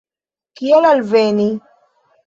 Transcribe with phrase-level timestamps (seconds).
[0.61, 1.49] Kiel alveni?